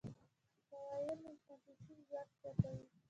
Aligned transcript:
کویل 0.69 1.09
مقناطیسي 1.25 1.95
ځواک 2.07 2.29
زیاتوي. 2.39 2.85